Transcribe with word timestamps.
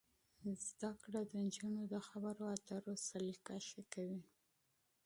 زده 0.67 0.91
کړه 1.03 1.21
د 1.25 1.31
نجونو 1.45 1.81
د 1.93 1.95
خبرو 2.07 2.43
اترو 2.55 2.93
سلیقه 3.07 3.55
ښه 3.67 3.81
کوي. 3.93 4.23